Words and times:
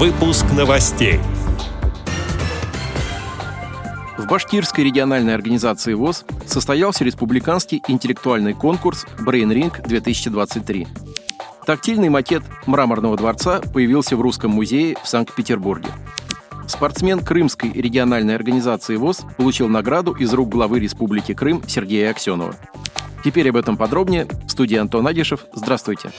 Выпуск 0.00 0.46
новостей. 0.56 1.20
В 4.16 4.26
Башкирской 4.26 4.82
региональной 4.82 5.34
организации 5.34 5.92
ВОЗ 5.92 6.24
состоялся 6.46 7.04
республиканский 7.04 7.82
интеллектуальный 7.86 8.54
конкурс 8.54 9.04
Brain 9.18 9.52
Ring 9.52 9.86
2023. 9.86 10.86
Тактильный 11.66 12.08
макет 12.08 12.42
мраморного 12.64 13.18
дворца 13.18 13.60
появился 13.60 14.16
в 14.16 14.22
Русском 14.22 14.52
музее 14.52 14.96
в 15.02 15.06
Санкт-Петербурге. 15.06 15.90
Спортсмен 16.66 17.20
Крымской 17.20 17.70
региональной 17.70 18.34
организации 18.34 18.96
ВОЗ 18.96 19.26
получил 19.36 19.68
награду 19.68 20.14
из 20.14 20.32
рук 20.32 20.48
главы 20.48 20.80
Республики 20.80 21.34
Крым 21.34 21.62
Сергея 21.68 22.12
Аксенова. 22.12 22.54
Теперь 23.22 23.50
об 23.50 23.56
этом 23.56 23.76
подробнее. 23.76 24.26
В 24.46 24.50
студии 24.50 24.78
Антон 24.78 25.06
Агишев. 25.06 25.44
Здравствуйте. 25.52 26.10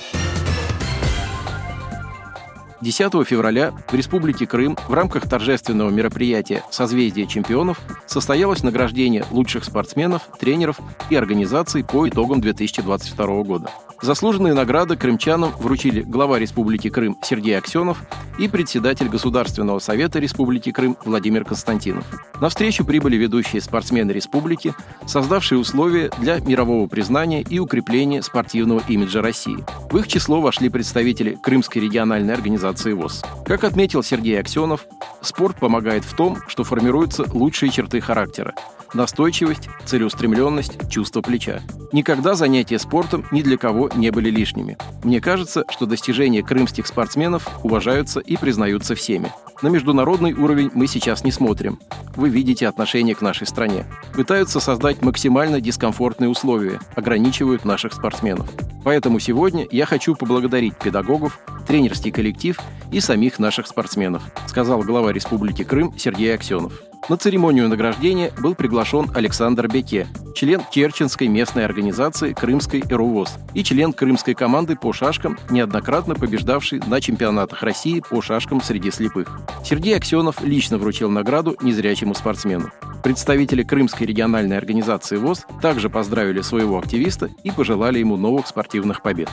10 2.81 3.27
февраля 3.27 3.73
в 3.87 3.93
Республике 3.93 4.47
Крым 4.47 4.75
в 4.87 4.93
рамках 4.93 5.29
торжественного 5.29 5.91
мероприятия 5.91 6.63
«Созвездие 6.71 7.27
чемпионов» 7.27 7.79
состоялось 8.07 8.63
награждение 8.63 9.23
лучших 9.29 9.65
спортсменов, 9.65 10.23
тренеров 10.39 10.79
и 11.09 11.15
организаций 11.15 11.83
по 11.83 12.09
итогам 12.09 12.41
2022 12.41 13.43
года. 13.43 13.69
Заслуженные 14.01 14.55
награды 14.55 14.95
крымчанам 14.97 15.51
вручили 15.59 16.01
глава 16.01 16.39
Республики 16.39 16.89
Крым 16.89 17.15
Сергей 17.21 17.55
Аксенов 17.55 18.01
и 18.39 18.47
председатель 18.47 19.07
Государственного 19.07 19.77
совета 19.77 20.17
Республики 20.17 20.71
Крым 20.71 20.97
Владимир 21.05 21.45
Константинов. 21.45 22.03
На 22.41 22.49
встречу 22.49 22.83
прибыли 22.83 23.15
ведущие 23.15 23.61
спортсмены 23.61 24.11
республики, 24.11 24.73
создавшие 25.05 25.59
условия 25.59 26.09
для 26.17 26.39
мирового 26.39 26.87
признания 26.87 27.43
и 27.43 27.59
укрепления 27.59 28.23
спортивного 28.23 28.81
имиджа 28.87 29.21
России. 29.21 29.63
В 29.91 29.97
их 29.97 30.07
число 30.07 30.41
вошли 30.41 30.69
представители 30.69 31.37
Крымской 31.41 31.83
региональной 31.83 32.33
организации 32.33 32.93
ВОЗ. 32.93 33.23
Как 33.45 33.63
отметил 33.63 34.01
Сергей 34.01 34.39
Аксенов, 34.39 34.87
спорт 35.21 35.57
помогает 35.57 36.05
в 36.05 36.15
том, 36.15 36.39
что 36.47 36.63
формируются 36.63 37.25
лучшие 37.31 37.71
черты 37.71 38.01
характера– 38.01 38.55
настойчивость, 38.93 39.69
целеустремленность, 39.85 40.89
чувство 40.89 41.21
плеча. 41.21 41.61
Никогда 41.91 42.35
занятия 42.35 42.79
спортом 42.79 43.25
ни 43.31 43.41
для 43.41 43.57
кого 43.57 43.89
не 43.95 44.11
были 44.11 44.29
лишними. 44.29 44.77
Мне 45.03 45.19
кажется, 45.19 45.65
что 45.69 45.85
достижения 45.85 46.43
крымских 46.43 46.87
спортсменов 46.87 47.47
уважаются 47.63 48.19
и 48.19 48.37
признаются 48.37 48.95
всеми. 48.95 49.31
На 49.61 49.67
международный 49.67 50.33
уровень 50.33 50.71
мы 50.73 50.87
сейчас 50.87 51.23
не 51.23 51.31
смотрим. 51.31 51.79
Вы 52.15 52.29
видите 52.29 52.67
отношение 52.67 53.13
к 53.13 53.21
нашей 53.21 53.45
стране. 53.45 53.85
Пытаются 54.13 54.59
создать 54.59 55.01
максимально 55.01 55.61
дискомфортные 55.61 56.29
условия, 56.29 56.79
ограничивают 56.95 57.63
наших 57.63 57.93
спортсменов. 57.93 58.49
Поэтому 58.83 59.19
сегодня 59.19 59.67
я 59.71 59.85
хочу 59.85 60.15
поблагодарить 60.15 60.75
педагогов, 60.77 61.39
тренерский 61.67 62.11
коллектив 62.11 62.59
и 62.91 62.99
самих 62.99 63.37
наших 63.37 63.67
спортсменов, 63.67 64.23
сказал 64.47 64.81
глава 64.81 65.13
Республики 65.13 65.63
Крым 65.63 65.93
Сергей 65.97 66.33
Аксенов. 66.33 66.90
На 67.11 67.17
церемонию 67.17 67.67
награждения 67.67 68.31
был 68.39 68.55
приглашен 68.55 69.11
Александр 69.13 69.67
Беке, 69.67 70.07
член 70.33 70.61
Керченской 70.71 71.27
местной 71.27 71.65
организации 71.65 72.31
«Крымской 72.31 72.79
ЭРУВОЗ» 72.89 73.33
и 73.53 73.65
член 73.65 73.91
крымской 73.91 74.33
команды 74.33 74.77
по 74.77 74.93
шашкам, 74.93 75.37
неоднократно 75.49 76.15
побеждавший 76.15 76.79
на 76.87 77.01
чемпионатах 77.01 77.63
России 77.63 77.99
по 77.99 78.21
шашкам 78.21 78.61
среди 78.61 78.91
слепых. 78.91 79.41
Сергей 79.61 79.97
Аксенов 79.97 80.41
лично 80.41 80.77
вручил 80.77 81.09
награду 81.09 81.57
незрячему 81.61 82.15
спортсмену. 82.15 82.71
Представители 83.03 83.63
Крымской 83.63 84.07
региональной 84.07 84.57
организации 84.57 85.17
ВОЗ 85.17 85.45
также 85.61 85.89
поздравили 85.89 86.39
своего 86.39 86.79
активиста 86.79 87.29
и 87.43 87.51
пожелали 87.51 87.99
ему 87.99 88.15
новых 88.15 88.47
спортивных 88.47 89.01
побед. 89.01 89.27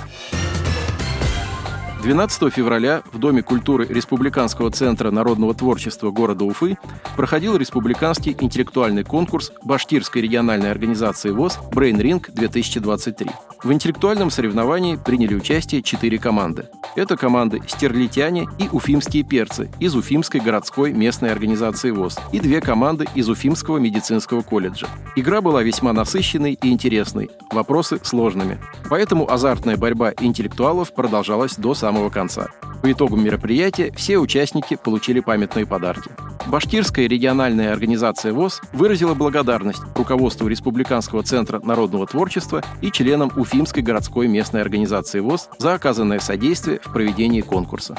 12 2.02 2.52
февраля 2.52 3.02
в 3.12 3.18
Доме 3.18 3.42
культуры 3.42 3.84
Республиканского 3.86 4.70
центра 4.70 5.10
народного 5.10 5.52
творчества 5.52 6.10
города 6.10 6.44
Уфы 6.44 6.78
проходил 7.16 7.56
республиканский 7.56 8.36
интеллектуальный 8.38 9.02
конкурс 9.02 9.52
Башкирской 9.64 10.22
региональной 10.22 10.70
организации 10.70 11.30
ВОЗ 11.30 11.58
Brain 11.72 12.00
Ring 12.00 12.24
2023. 12.32 13.30
В 13.62 13.72
интеллектуальном 13.72 14.30
соревновании 14.30 14.94
приняли 14.94 15.34
участие 15.34 15.82
четыре 15.82 16.18
команды. 16.18 16.68
Это 16.94 17.16
команды 17.16 17.60
«Стерлитяне» 17.66 18.46
и 18.58 18.68
«Уфимские 18.70 19.24
перцы» 19.24 19.68
из 19.80 19.96
Уфимской 19.96 20.40
городской 20.40 20.92
местной 20.92 21.32
организации 21.32 21.90
ВОЗ 21.90 22.18
и 22.32 22.38
две 22.38 22.60
команды 22.60 23.06
из 23.16 23.28
Уфимского 23.28 23.78
медицинского 23.78 24.42
колледжа. 24.42 24.86
Игра 25.16 25.40
была 25.40 25.64
весьма 25.64 25.92
насыщенной 25.92 26.52
и 26.60 26.70
интересной, 26.70 27.30
вопросы 27.50 27.98
сложными. 28.04 28.58
Поэтому 28.88 29.28
азартная 29.28 29.76
борьба 29.76 30.12
интеллектуалов 30.20 30.94
продолжалась 30.94 31.56
до 31.56 31.74
самого 31.74 32.10
конца. 32.10 32.48
По 32.80 32.92
итогам 32.92 33.24
мероприятия 33.24 33.92
все 33.96 34.18
участники 34.18 34.76
получили 34.76 35.18
памятные 35.18 35.66
подарки. 35.66 36.12
Башкирская 36.48 37.06
региональная 37.06 37.72
организация 37.72 38.32
ВОЗ 38.32 38.62
выразила 38.72 39.12
благодарность 39.12 39.82
руководству 39.94 40.48
Республиканского 40.48 41.22
центра 41.22 41.60
народного 41.60 42.06
творчества 42.06 42.62
и 42.80 42.90
членам 42.90 43.30
Уфимской 43.36 43.82
городской 43.82 44.28
местной 44.28 44.62
организации 44.62 45.20
ВОЗ 45.20 45.50
за 45.58 45.74
оказанное 45.74 46.20
содействие 46.20 46.80
в 46.82 46.90
проведении 46.92 47.42
конкурса 47.42 47.96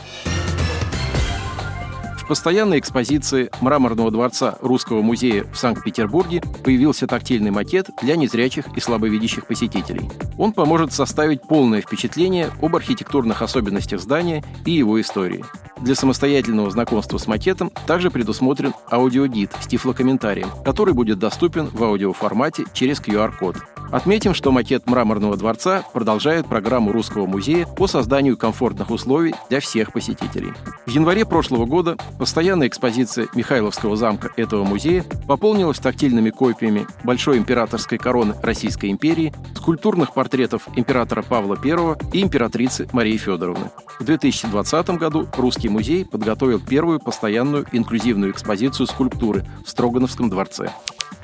постоянной 2.30 2.78
экспозиции 2.78 3.50
Мраморного 3.60 4.12
дворца 4.12 4.56
Русского 4.62 5.02
музея 5.02 5.46
в 5.52 5.58
Санкт-Петербурге 5.58 6.44
появился 6.64 7.08
тактильный 7.08 7.50
макет 7.50 7.90
для 8.04 8.16
незрячих 8.16 8.66
и 8.78 8.80
слабовидящих 8.80 9.48
посетителей. 9.48 10.08
Он 10.38 10.54
поможет 10.54 10.94
составить 10.94 11.42
полное 11.42 11.82
впечатление 11.82 12.52
об 12.62 12.76
архитектурных 12.76 13.42
особенностях 13.42 14.00
здания 14.00 14.44
и 14.64 14.74
его 14.74 15.02
истории. 15.02 15.44
Для 15.82 15.96
самостоятельного 15.96 16.70
знакомства 16.70 17.18
с 17.18 17.28
макетом 17.28 17.72
также 17.88 18.12
предусмотрен 18.12 18.74
аудиогид 18.90 19.52
с 19.62 19.68
тифлокомментарием, 19.68 20.50
который 20.66 20.94
будет 20.94 21.20
доступен 21.20 21.68
в 21.68 21.84
аудиоформате 21.84 22.66
через 22.74 23.00
QR-код. 23.00 23.58
Отметим, 23.92 24.36
что 24.36 24.52
макет 24.52 24.88
Мраморного 24.88 25.36
дворца 25.36 25.84
продолжает 25.94 26.46
программу 26.48 26.92
Русского 26.92 27.26
музея 27.26 27.66
по 27.66 27.88
созданию 27.88 28.38
комфортных 28.38 28.92
условий 28.92 29.34
для 29.50 29.60
всех 29.60 29.92
посетителей. 29.92 30.54
В 30.86 30.90
январе 30.92 31.26
прошлого 31.26 31.66
года 31.66 31.98
постоянная 32.20 32.68
экспозиция 32.68 33.28
Михайловского 33.34 33.96
замка 33.96 34.32
этого 34.38 34.64
музея 34.64 35.04
пополнилась 35.28 35.80
тактильными 35.80 36.30
копиями 36.30 36.86
Большой 37.04 37.38
императорской 37.40 37.98
короны 37.98 38.36
Российской 38.44 38.92
империи, 38.92 39.34
скульптурных 39.56 40.14
портретов 40.14 40.68
императора 40.76 41.24
Павла 41.24 41.58
I 41.64 41.96
и 42.14 42.22
императрицы 42.22 42.88
Марии 42.92 43.18
Федоровны. 43.18 43.72
В 44.00 44.04
2020 44.04 44.90
году 44.92 45.28
Русский 45.36 45.70
музей 45.70 46.06
подготовил 46.06 46.60
первую 46.60 47.00
постоянную 47.00 47.66
инклюзивную 47.72 48.32
экспозицию 48.32 48.86
скульптуры 48.86 49.46
в 49.66 49.70
Строгановском 49.70 50.30
дворце. 50.30 50.70